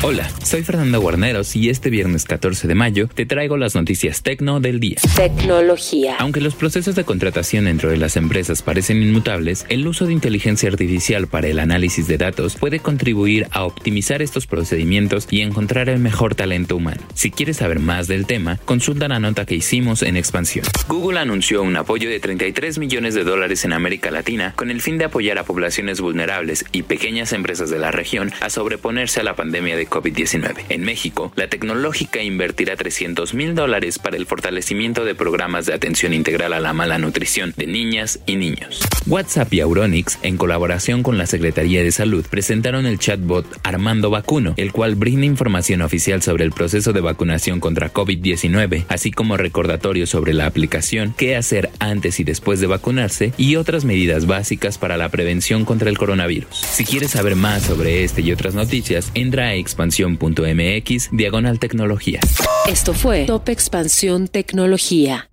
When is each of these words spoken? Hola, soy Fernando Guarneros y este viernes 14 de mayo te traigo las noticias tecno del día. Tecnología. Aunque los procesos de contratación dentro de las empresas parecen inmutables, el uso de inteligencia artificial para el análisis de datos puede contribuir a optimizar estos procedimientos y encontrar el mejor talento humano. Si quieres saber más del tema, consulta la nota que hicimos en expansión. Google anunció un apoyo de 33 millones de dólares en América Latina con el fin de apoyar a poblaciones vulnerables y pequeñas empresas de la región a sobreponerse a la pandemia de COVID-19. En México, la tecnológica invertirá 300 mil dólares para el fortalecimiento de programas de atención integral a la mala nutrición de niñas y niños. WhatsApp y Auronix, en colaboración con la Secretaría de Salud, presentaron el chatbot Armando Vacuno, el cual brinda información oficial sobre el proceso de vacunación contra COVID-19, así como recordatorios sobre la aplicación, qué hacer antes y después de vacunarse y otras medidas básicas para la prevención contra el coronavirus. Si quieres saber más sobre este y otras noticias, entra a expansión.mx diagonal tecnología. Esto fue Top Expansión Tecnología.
Hola, 0.00 0.30
soy 0.44 0.62
Fernando 0.62 1.00
Guarneros 1.00 1.56
y 1.56 1.70
este 1.70 1.90
viernes 1.90 2.24
14 2.24 2.68
de 2.68 2.76
mayo 2.76 3.08
te 3.08 3.26
traigo 3.26 3.56
las 3.56 3.74
noticias 3.74 4.22
tecno 4.22 4.60
del 4.60 4.78
día. 4.78 4.98
Tecnología. 5.16 6.14
Aunque 6.20 6.40
los 6.40 6.54
procesos 6.54 6.94
de 6.94 7.02
contratación 7.02 7.64
dentro 7.64 7.90
de 7.90 7.96
las 7.96 8.16
empresas 8.16 8.62
parecen 8.62 9.02
inmutables, 9.02 9.66
el 9.68 9.84
uso 9.88 10.06
de 10.06 10.12
inteligencia 10.12 10.68
artificial 10.68 11.26
para 11.26 11.48
el 11.48 11.58
análisis 11.58 12.06
de 12.06 12.16
datos 12.16 12.54
puede 12.54 12.78
contribuir 12.78 13.48
a 13.50 13.64
optimizar 13.64 14.22
estos 14.22 14.46
procedimientos 14.46 15.26
y 15.32 15.40
encontrar 15.40 15.88
el 15.88 15.98
mejor 15.98 16.36
talento 16.36 16.76
humano. 16.76 17.02
Si 17.14 17.32
quieres 17.32 17.56
saber 17.56 17.80
más 17.80 18.06
del 18.06 18.24
tema, 18.24 18.60
consulta 18.66 19.08
la 19.08 19.18
nota 19.18 19.46
que 19.46 19.56
hicimos 19.56 20.02
en 20.02 20.16
expansión. 20.16 20.64
Google 20.86 21.18
anunció 21.18 21.60
un 21.64 21.76
apoyo 21.76 22.08
de 22.08 22.20
33 22.20 22.78
millones 22.78 23.14
de 23.14 23.24
dólares 23.24 23.64
en 23.64 23.72
América 23.72 24.12
Latina 24.12 24.52
con 24.54 24.70
el 24.70 24.80
fin 24.80 24.96
de 24.96 25.06
apoyar 25.06 25.38
a 25.38 25.44
poblaciones 25.44 26.00
vulnerables 26.00 26.64
y 26.70 26.84
pequeñas 26.84 27.32
empresas 27.32 27.68
de 27.68 27.80
la 27.80 27.90
región 27.90 28.30
a 28.40 28.48
sobreponerse 28.48 29.18
a 29.18 29.24
la 29.24 29.34
pandemia 29.34 29.76
de 29.76 29.87
COVID-19. 29.88 30.64
En 30.68 30.82
México, 30.82 31.32
la 31.36 31.48
tecnológica 31.48 32.22
invertirá 32.22 32.76
300 32.76 33.34
mil 33.34 33.54
dólares 33.54 33.98
para 33.98 34.16
el 34.16 34.26
fortalecimiento 34.26 35.04
de 35.04 35.14
programas 35.14 35.66
de 35.66 35.74
atención 35.74 36.12
integral 36.12 36.52
a 36.52 36.60
la 36.60 36.72
mala 36.72 36.98
nutrición 36.98 37.54
de 37.56 37.66
niñas 37.66 38.20
y 38.26 38.36
niños. 38.36 38.80
WhatsApp 39.06 39.52
y 39.54 39.60
Auronix, 39.60 40.18
en 40.22 40.36
colaboración 40.36 41.02
con 41.02 41.18
la 41.18 41.26
Secretaría 41.26 41.82
de 41.82 41.92
Salud, 41.92 42.24
presentaron 42.28 42.86
el 42.86 42.98
chatbot 42.98 43.46
Armando 43.62 44.10
Vacuno, 44.10 44.54
el 44.56 44.72
cual 44.72 44.94
brinda 44.94 45.26
información 45.26 45.82
oficial 45.82 46.22
sobre 46.22 46.44
el 46.44 46.52
proceso 46.52 46.92
de 46.92 47.00
vacunación 47.00 47.60
contra 47.60 47.92
COVID-19, 47.92 48.84
así 48.88 49.10
como 49.10 49.36
recordatorios 49.36 50.10
sobre 50.10 50.34
la 50.34 50.46
aplicación, 50.46 51.14
qué 51.16 51.36
hacer 51.36 51.70
antes 51.78 52.20
y 52.20 52.24
después 52.24 52.60
de 52.60 52.66
vacunarse 52.66 53.32
y 53.36 53.56
otras 53.56 53.84
medidas 53.84 54.26
básicas 54.26 54.78
para 54.78 54.96
la 54.96 55.08
prevención 55.08 55.64
contra 55.64 55.90
el 55.90 55.98
coronavirus. 55.98 56.56
Si 56.56 56.84
quieres 56.84 57.12
saber 57.12 57.36
más 57.36 57.62
sobre 57.62 58.04
este 58.04 58.22
y 58.22 58.32
otras 58.32 58.54
noticias, 58.54 59.10
entra 59.14 59.48
a 59.48 59.54
expansión.mx 59.78 61.10
diagonal 61.12 61.60
tecnología. 61.60 62.20
Esto 62.68 62.92
fue 62.94 63.26
Top 63.26 63.48
Expansión 63.48 64.26
Tecnología. 64.26 65.30